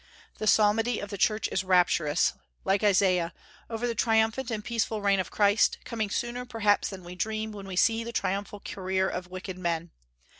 [0.39, 2.33] The psalmody of the Church is rapturous,
[2.65, 3.35] like Isaiah,
[3.69, 7.67] over the triumphant and peaceful reign of Christ, coming sooner perhaps than we dream when
[7.67, 9.91] we see the triumphal career of wicked men.